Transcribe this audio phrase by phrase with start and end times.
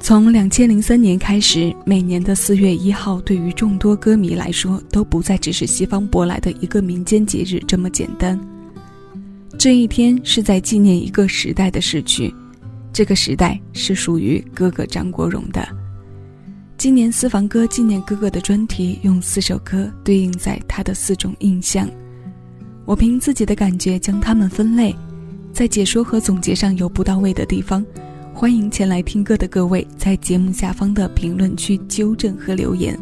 [0.00, 8.38] 从两千零三年开始，每年的四月一号，对于众多歌迷来说，都不再只是西方舶来的一个民间节日这么简单。
[9.58, 12.32] 这一天是在纪念一个时代的逝去，
[12.92, 15.68] 这个时代是属于哥哥张国荣的。
[16.78, 21.86] 今年私房歌纪念哥哥的专题，用四首歌对应在他的四种印象。
[22.86, 24.94] 我凭自己的感觉将它们分类，
[25.52, 27.84] 在解说和总结上有不到位的地方。
[28.40, 32.96] 欢迎前来听歌的各位在节目下方的评论区纠正和留言，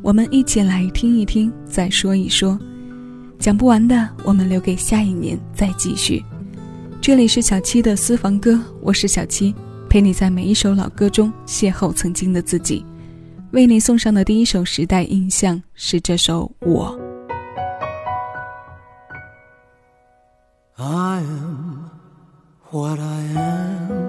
[0.00, 2.56] 我们一起来听一听，再说一说，
[3.36, 6.24] 讲不完的我们留给下一年再继续。
[7.00, 9.52] 这里是小七的私房歌，我是小七，
[9.90, 12.86] 陪你在每一首老歌中邂逅曾经的自己。
[13.50, 16.96] 为你送上的第一首时代印象是这首《我》。
[20.76, 21.90] I am
[22.70, 24.03] what I am.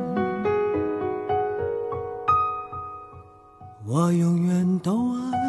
[3.88, 5.45] 我永远都爱。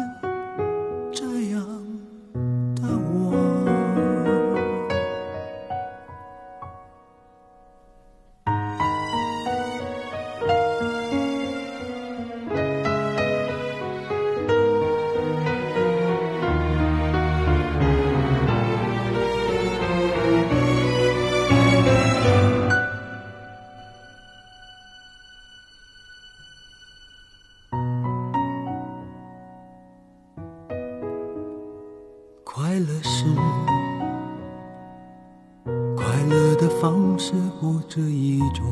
[37.17, 38.69] 是不这一种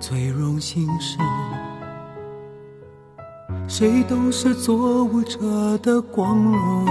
[0.00, 1.18] 最荣幸是，
[3.68, 6.86] 谁都是做舞者的光荣，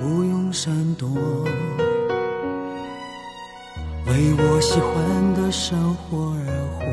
[0.00, 1.08] 不用闪躲，
[4.06, 6.46] 为我喜欢的生活而
[6.78, 6.84] 活，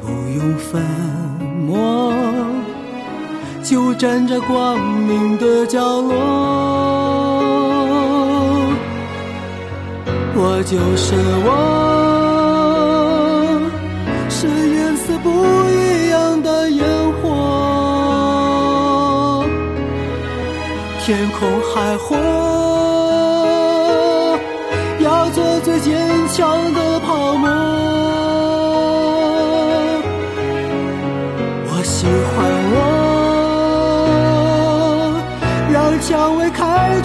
[0.00, 1.07] 不用分。
[3.68, 6.14] 就站在光明的角落，
[10.34, 11.14] 我就是
[11.44, 11.48] 我，
[14.30, 15.28] 是颜色不
[15.68, 16.82] 一样的烟
[17.20, 19.44] 火，
[21.04, 22.16] 天空海阔，
[25.00, 26.77] 要做最坚强的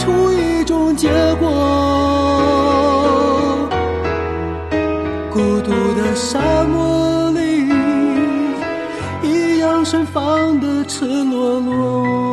[0.03, 1.07] 出一种结
[1.39, 1.47] 果，
[5.31, 7.69] 孤独的沙漠里，
[9.23, 12.32] 一样盛放的赤裸裸。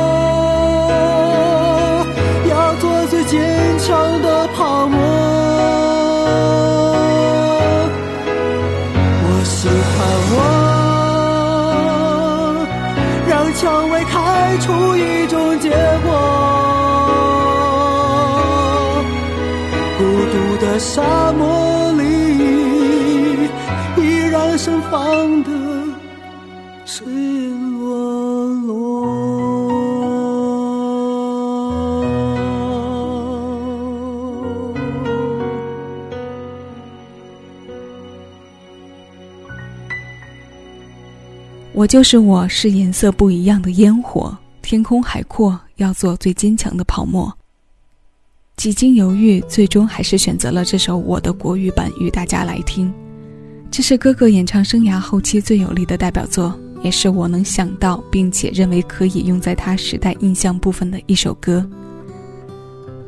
[20.81, 22.03] 沙漠里，
[23.97, 25.49] 依然盛放的
[26.85, 29.07] 赤裸裸。
[41.73, 44.35] 我就是我，是颜色不一样的烟火。
[44.63, 47.31] 天空海阔，要做最坚强的泡沫。
[48.57, 52.93] 几经犹豫，最终还是选择了这首我的国语版与大家来听。
[53.71, 56.53] 这是哥哥演唱生涯后期最有力的代表作，
[56.83, 61.67] 也是我能想到并且认为可以用在他时代印象部分的一首歌。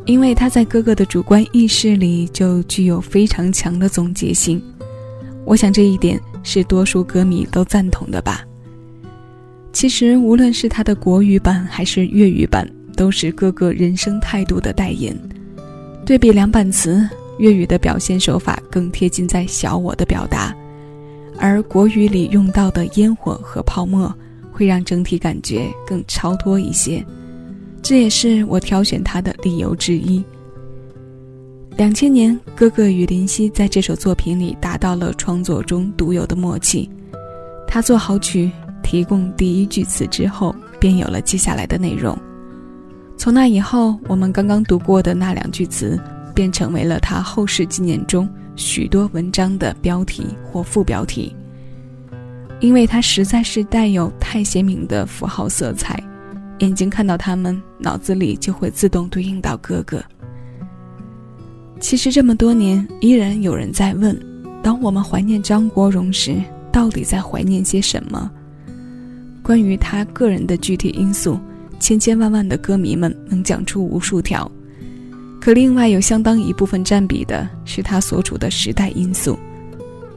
[0.06, 4.62] 因为他在哥哥的主观意识里就具有非常强的总结性，
[5.46, 8.44] 我想这一点是多数歌迷都赞同的吧。
[9.72, 15.16] 其实，无论是他的国语版还是粤语版，都是各个人生态度的代言。
[16.06, 17.08] 对比两版词，
[17.38, 20.56] 粤语的表现手法更贴近在小我的表达，
[21.38, 24.14] 而国语里用到的烟火和泡沫，
[24.52, 27.04] 会让整体感觉更超脱一些。
[27.82, 30.24] 这也是我挑选它的理由之一。
[31.76, 36.90] 两千年，哥哥与林夕在这首作品里达到了创作中独有的默契。
[37.68, 38.52] 他做好曲，
[38.84, 42.16] 提供第一句词之后，便有了接下来的内容。
[43.18, 46.00] 从那以后，我们刚刚读过的那两句词，
[46.34, 51.36] 便成为了他后世纪念中许多文章的标题或副标题。
[52.60, 56.02] 因为它实在是带有太鲜明的符号色彩，
[56.60, 60.02] 眼睛看到它们，脑子里就会自动对应到哥哥。
[61.80, 64.18] 其实这么多年，依然有人在问：
[64.62, 68.32] 当我们怀念张国荣时，到底在怀念些什么？
[69.42, 71.38] 关于他个人的具体因素，
[71.84, 74.50] 千千万万的歌迷们能讲出无数条。
[75.42, 79.38] 可另外有相当一部分占比的是他所处的时代因素。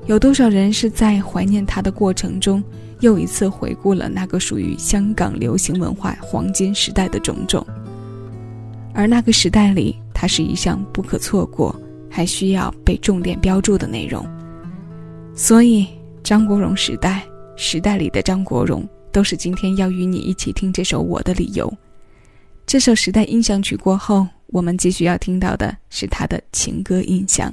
[0.07, 2.63] 有多少人是在怀念他的过程中，
[3.01, 7.67] 又一次回顾了那个属于香港流行文化黄金时代的种种？
[8.95, 9.97] 而那个时代里。
[10.19, 11.79] 它是一项不可错过，
[12.09, 14.27] 还需要被重点标注的内容。
[15.35, 15.87] 所以，
[16.23, 17.23] 张国荣时代、
[17.55, 18.83] 时代里的张国荣，
[19.17, 21.67] 都是今天要与你一起听这首《我的理由》。
[22.67, 27.51] 这首时代印象曲过后，我们继续要听到的是他的情歌印象。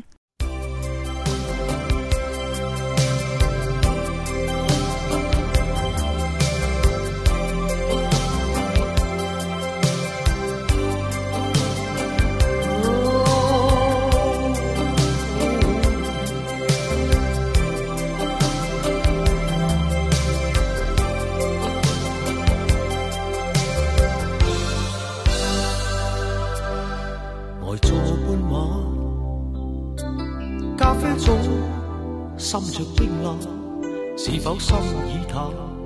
[34.59, 35.37] 是否心已淡？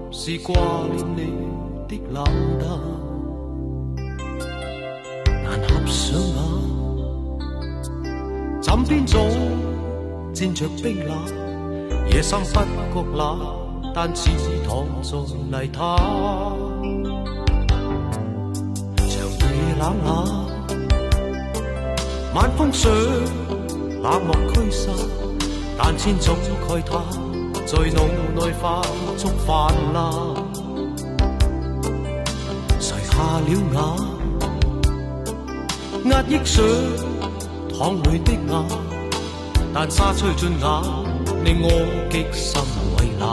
[0.10, 0.56] 是挂
[0.94, 1.20] 念你
[1.88, 2.24] 的冷
[2.60, 2.68] 淡，
[5.44, 6.38] 难合上眼。
[8.62, 9.20] 枕边早
[10.34, 11.12] 沾着冰冷，
[12.10, 13.22] 夜深不觉冷，
[13.94, 14.30] 但似
[14.66, 15.18] 躺在
[15.52, 15.82] 泥潭。
[19.08, 19.16] 长
[19.54, 20.08] 夜冷冷，
[22.34, 22.92] 晚风想
[24.02, 24.94] 冷漠驱散。
[25.78, 26.36] 但千种
[26.68, 27.00] 慨叹
[27.68, 28.02] 在脑
[28.34, 28.82] 内化
[29.18, 30.02] 作泛滥，
[32.80, 33.78] 垂下了眼，
[36.10, 36.64] 压抑上
[37.78, 38.40] 淌泪的眼，
[39.74, 40.66] 但沙吹进眼，
[41.44, 41.68] 令我
[42.10, 42.62] 极心
[42.98, 43.28] 为难。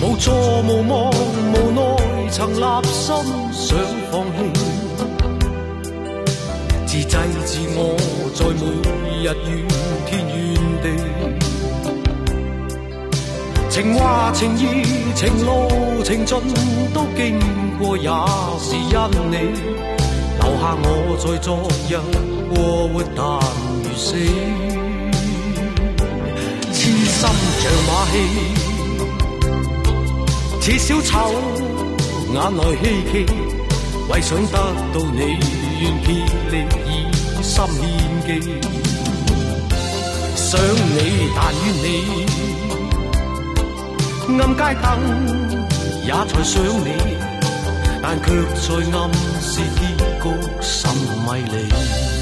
[0.00, 1.10] 无助无望
[1.50, 1.80] 无奈，
[2.30, 3.04] 曾立心
[3.52, 3.76] 想
[4.12, 4.38] 放弃。
[6.86, 7.78] 自制自我，
[8.32, 9.26] 在每日怨
[10.06, 10.38] 天怨
[13.68, 14.84] 情话情意
[15.14, 16.38] 情路情尽
[16.92, 17.38] 都经
[17.78, 18.08] 过，也
[18.58, 18.94] 是因
[19.30, 19.36] 你
[20.40, 20.86] 留下我
[21.18, 21.48] 在昨
[21.88, 21.90] 日
[22.48, 22.54] 过
[22.88, 23.18] 活但
[23.82, 24.08] 如死，
[26.72, 27.22] 痴心
[27.60, 28.14] 像马戏，
[30.60, 31.10] 似小丑
[32.32, 33.14] 眼内希冀，
[34.10, 34.56] 为想得
[34.92, 35.20] 到你。
[35.80, 36.06] 愿竭
[36.50, 36.88] 力以
[37.42, 37.82] 心献
[38.26, 38.30] 技，
[40.50, 41.86] 想你但愿你，
[44.36, 44.84] 暗街灯
[46.02, 46.90] 也在想你，
[48.02, 48.26] 但却
[48.56, 48.98] 在暗
[49.40, 49.80] 示结
[50.20, 50.24] 局
[50.60, 52.19] 甚迷离。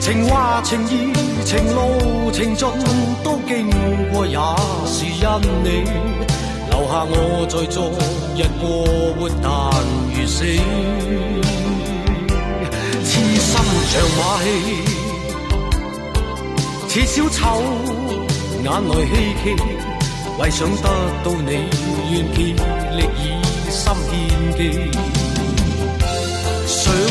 [0.00, 1.12] 情话情义
[1.44, 2.68] 情路情尽
[3.22, 3.70] 都经
[4.12, 4.36] 过，也
[4.86, 5.24] 是因
[5.62, 5.68] 你
[6.70, 7.14] 留下我
[7.48, 7.76] 在昨
[8.36, 8.62] 日过
[9.14, 9.50] 活但
[10.14, 10.44] 如死，
[13.04, 13.52] 痴心
[13.90, 14.46] 像马戏，
[16.88, 17.40] 似小丑，
[18.62, 19.14] 眼内希
[19.44, 19.44] 冀，
[20.38, 20.84] 为想得
[21.22, 21.50] 到你，
[22.10, 22.38] 愿竭
[22.96, 23.22] 力以
[23.70, 24.12] 心献
[24.56, 24.60] 技。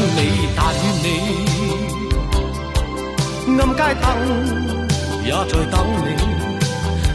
[0.01, 0.20] 想你，
[0.55, 1.08] 但愿你，
[3.60, 4.03] 暗街灯
[5.24, 6.10] 也在等你。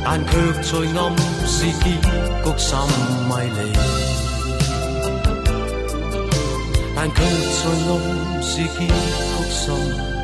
[0.04, 0.30] 但却
[0.62, 1.00] 在暗
[1.44, 2.78] 示结局甚
[3.26, 3.58] 迷离，
[6.94, 7.90] 但却在暗
[8.40, 8.88] 示结局
[9.50, 10.15] 甚。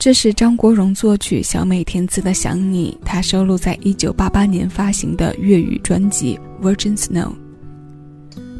[0.00, 7.28] 这是张国荣作曲、小美填词的《想你》，它收录在1988年发行的粤语专辑《Virgin Snow》。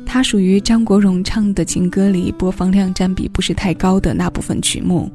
[0.05, 5.11] 它属于张国荣唱的情歌里播放量占比不是太高的那部分曲目。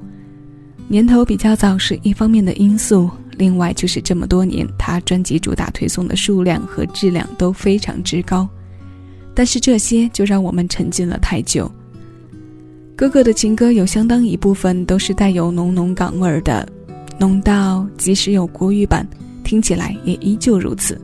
[0.87, 8.49] 年头比较早是一方面的因素，另外就是这么多年他专辑主打推送的数量和质量都非常之高。
[9.35, 11.71] 但是这些就让我们沉浸了太久。
[12.97, 16.65] 哥哥的情歌有相当一部分都是带有浓浓港味儿的，
[17.19, 19.05] 浓到即使有国语版，
[19.43, 20.99] 听起来也依旧如此。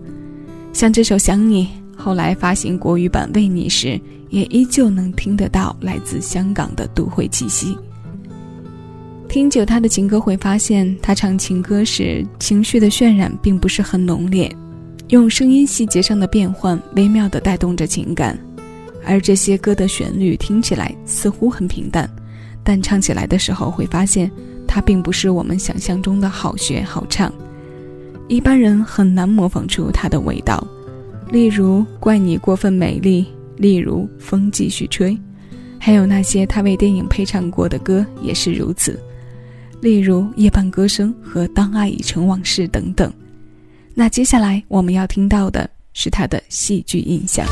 [0.72, 1.66] 像这首《想你》，
[1.98, 7.78] 后来发行国语版《为你》时，也依旧能听得到来自香港的都会气息。
[9.28, 14.50] 听久他的情歌会发现，他唱情歌时情绪的渲染并不是很浓烈，
[15.10, 18.40] 用声音细节上的变换，微妙地带动着情感。
[19.06, 22.10] 而这些歌的旋律听起来似乎很平淡，
[22.64, 24.30] 但唱起来的时候会发现，
[24.68, 27.34] 它并不是我们想象中的好学好唱，
[28.28, 30.66] 一般人很难模仿出它的味道。
[31.30, 33.24] 例如《怪你过分美丽》，
[33.56, 35.12] 例如《风继续吹》，
[35.80, 39.00] 还有那些他为电影配唱过的歌也是如此，
[39.82, 43.12] 例如《夜半歌声》和《当爱已成往事》等等。
[43.94, 47.46] 那接下来我们要听到的是他的戏剧印象。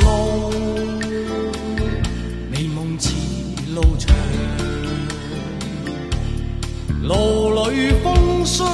[0.00, 0.50] 路，
[2.50, 3.12] 美梦似
[3.74, 4.14] 路长，
[7.02, 8.66] 路里风霜，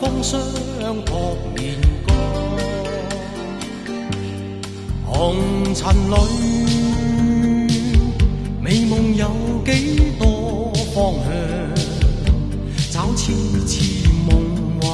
[0.00, 0.40] 风霜
[1.04, 1.76] 扑面
[2.06, 2.14] 干，
[5.04, 5.36] 红
[5.74, 6.14] 尘里，
[8.60, 9.26] 美梦有
[9.64, 11.30] 几多方向？
[12.92, 13.32] 找痴
[13.66, 14.30] 痴梦
[14.80, 14.86] 幻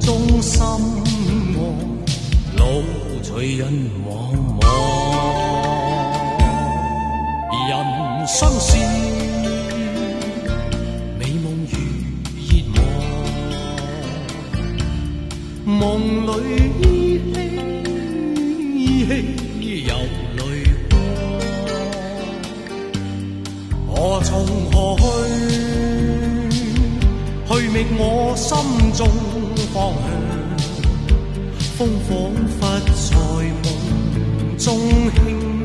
[0.00, 0.62] 中心
[3.36, 3.42] 路。
[3.42, 3.68] 随人
[4.02, 4.64] 茫茫，
[7.68, 7.70] 人
[8.26, 8.78] 生是
[11.18, 11.76] 美梦如
[12.48, 12.78] 热望，
[15.66, 16.30] 梦里
[16.80, 16.82] 依
[17.20, 17.38] 稀
[18.80, 19.92] 依稀有
[20.38, 20.40] 泪
[20.88, 20.92] 光，
[23.86, 24.32] 何从
[24.72, 25.04] 何去？
[27.48, 28.48] 去觅我心
[28.94, 29.06] 中
[29.74, 30.02] 方向。
[31.76, 32.16] 风仿
[32.58, 32.65] 佛
[34.66, 35.55] 中兴。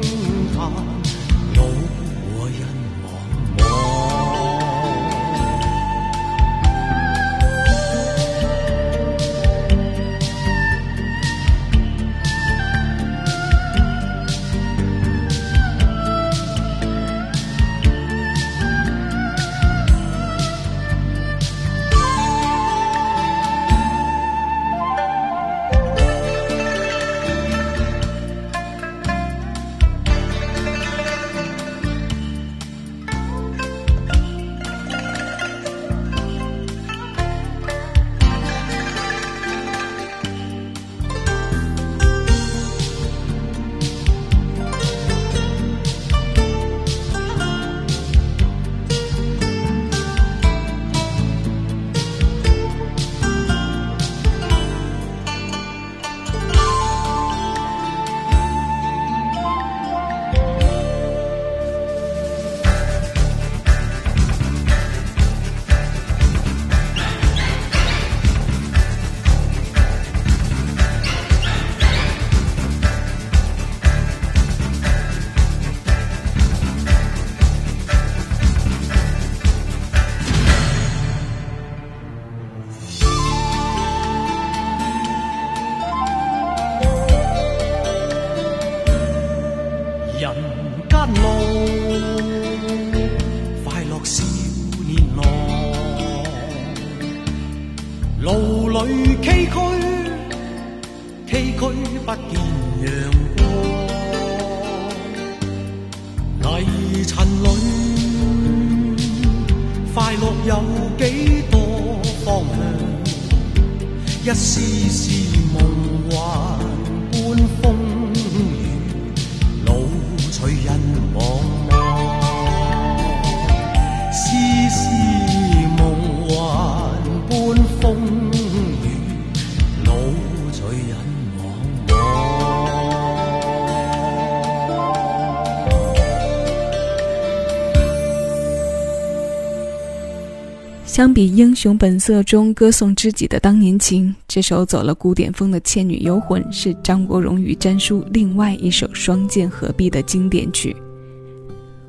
[141.01, 150.75] 相比《英雄本色》中歌颂知己的当年情，这首走了古典风的《倩女幽魂》是张国荣与詹叔另外一首双剑合璧的经典曲。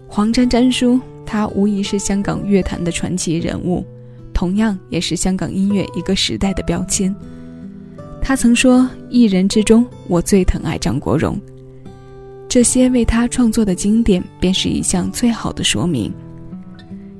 [0.08, 3.84] 黄沾詹叔，他无疑是香港乐坛的传奇人物，
[4.32, 7.14] 同样也是香港音乐一个时代的标签。
[8.22, 11.38] 他曾说：“艺人之中，我最疼爱张国荣。”
[12.48, 16.10] 这些为他创作的经典，便是一项最好的说明。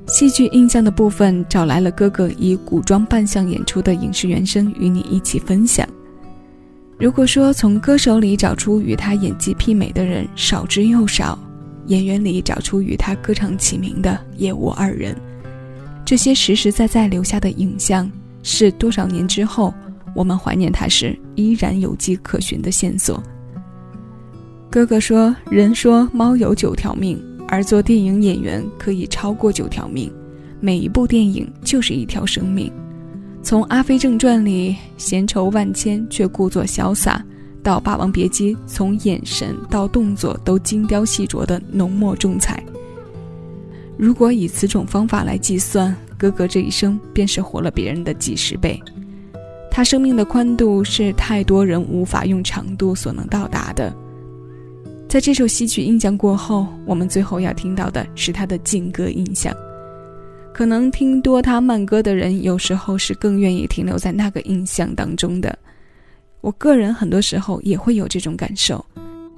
[0.07, 5.87] 戏剧印象的部分，找来了哥哥以古装扮相演出的影视原声与你一起分享。
[6.99, 11.39] 如果说从歌手里找出与他演技媲美的人少之又少，
[11.87, 15.15] 演员里找出与他歌唱齐名的也无二人。
[16.05, 18.09] 这些实实在在留下的影像，
[18.43, 19.73] 是多少年之后
[20.13, 23.21] 我们怀念他时依然有迹可循的线索。
[24.69, 27.21] 哥哥说：“人说猫有九条命。”
[27.53, 30.11] 而做电影演员可以超过九条命，
[30.59, 32.73] 每一部电影就是一条生命。
[33.43, 37.23] 从《阿飞正传》里闲愁万千却故作潇洒，
[37.61, 42.63] 到《霸王别姬》从眼神到动作都精雕细琢的浓墨重彩。
[43.97, 48.81] 如果以此种方法来计算，哥哥这一生便是活了别人的几十倍。
[49.69, 53.95] 他生命的宽度是太多人无法用长度所能到达的。
[55.13, 59.55] 在这首戏曲印象过后，我们最后要听到的是他的劲歌印象。
[60.51, 65.55] 可能听多他慢歌的人，有时候是更愿意停留在那个印象当中的。
[66.41, 68.83] 我个人很多时候也会有这种感受，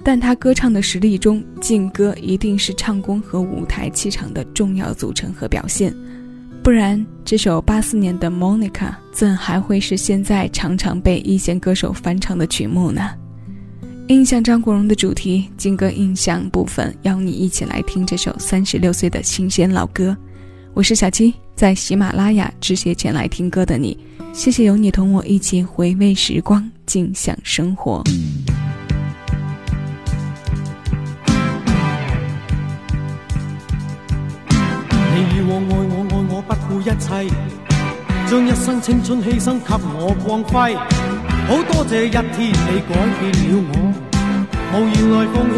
[0.02, 5.94] 但他歌唱的实力中，劲歌一定是唱功和舞台气场的重要组成和表现，
[6.62, 8.70] 不然这首八四年的《Monica》
[9.12, 13.10] 怎还会是现在常常被一线歌手翻唱的曲目呢？
[14.08, 20.16] 印象张国荣的主题金歌印象部分，邀你一起来听这首三十六岁的新鲜老歌。
[20.74, 23.98] 我是小七，在喜马拉雅致谢前来听歌的你，
[24.32, 28.04] 谢谢有你同我一起回味时光，尽享生活。
[28.06, 28.14] 你
[35.34, 37.28] 以往爱我爱我不顾一切，
[38.30, 40.76] 将一生青春牺牲给我光辉。
[41.48, 43.72] 好多谢一天你改变了我，
[44.72, 45.56] 无言来奉献，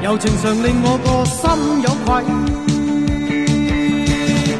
[0.00, 1.42] 柔情常令我个心
[1.82, 2.08] 有愧。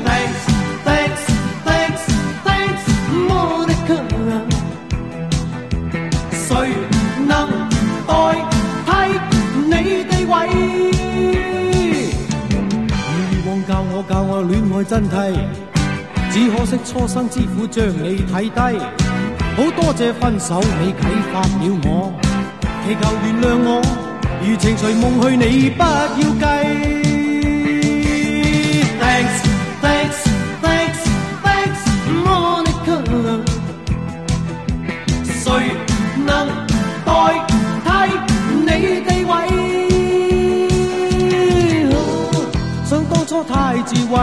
[0.05, 0.43] Thanks,
[0.85, 1.23] thanks,
[1.65, 2.03] thanks,
[2.45, 2.83] thanks,
[3.29, 4.03] Monica。
[6.33, 6.49] 谁
[7.29, 7.31] 能
[8.09, 8.11] 代
[8.85, 8.91] 替
[9.63, 9.73] 你
[10.05, 10.35] 地位？
[13.31, 15.15] 以往教我教我恋爱真谛，
[16.33, 18.59] 只可惜初生之虎将你睇低。
[19.59, 21.49] 好多谢分手，你启发了
[21.83, 22.13] 我，
[22.87, 23.83] 祈求原谅我，
[24.41, 26.45] 如情随梦去，你不要计。
[29.01, 29.37] Thanks,
[29.83, 30.19] thanks,
[30.63, 31.01] thanks,
[31.43, 31.81] thanks,
[32.25, 33.03] Monica。
[35.27, 35.45] 谁
[36.25, 36.31] 能
[37.05, 37.11] 代
[37.85, 37.89] 替
[38.61, 38.71] 你
[39.03, 39.35] 地位？
[42.85, 43.53] 想当初太
[43.85, 44.17] 自卫，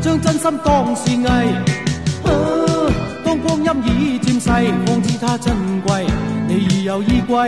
[0.00, 1.20] 将真心当是艺。
[3.72, 4.48] 心已渐逝，
[4.84, 6.04] 方知它珍贵。
[6.48, 7.46] 你已有依归，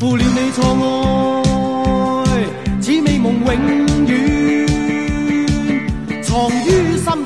[0.00, 2.28] 负了你错爱，
[2.80, 3.46] 此美梦永
[4.06, 4.66] 远
[6.24, 7.21] 藏于心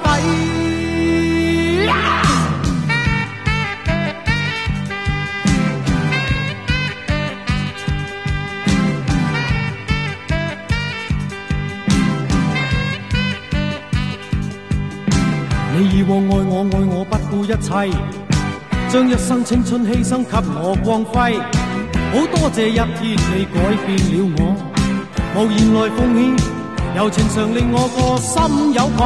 [15.79, 17.69] 你以往爱我爱我不顾一切，
[18.89, 21.39] 将一生青春牺牲给我光辉。
[22.13, 24.41] 好多谢一天你改变了我，
[25.35, 26.19] 无言来奉献，
[26.97, 29.03] 柔情常令我个心有愧。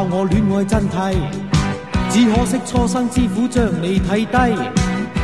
[0.00, 1.12] 教我恋爱真谛，
[2.08, 4.32] 只可惜初生之虎将你睇低，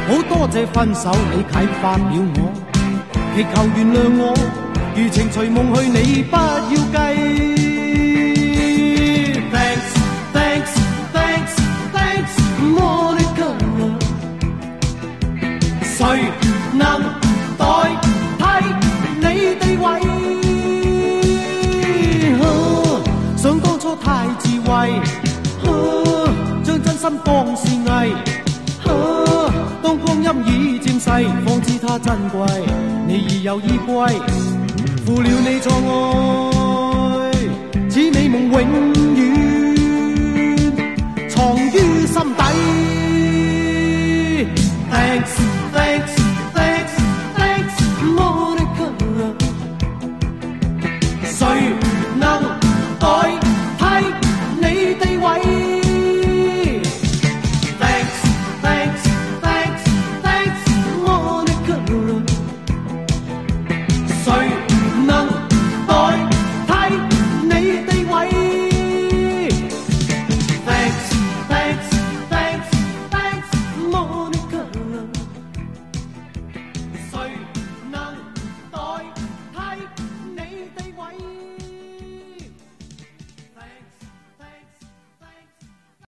[0.06, 2.52] 好多谢分手你启发了我，
[3.34, 4.36] 祈求原谅我，
[4.94, 6.94] 如情随梦去你不要计。
[9.50, 9.88] Thanks
[10.34, 10.72] thanks
[11.14, 11.54] thanks
[11.94, 13.56] thanks Monica，
[15.80, 15.98] 誰
[16.74, 16.84] 能
[17.56, 17.64] 代
[18.36, 18.44] 替
[19.22, 19.24] 你
[19.58, 19.84] 地位？
[22.42, 22.44] 啊
[23.38, 24.70] 想当初太智慰，
[25.64, 25.68] 啊、
[26.62, 27.88] 将真心当是艺、
[28.84, 28.90] 啊。
[29.82, 31.10] 当光阴已渐逝，
[31.44, 32.40] 方知它珍贵。
[33.06, 33.94] 你已有依归，
[35.04, 35.70] 负了你错
[37.22, 37.30] 爱，
[37.88, 38.58] 只美梦永
[39.14, 39.25] 远。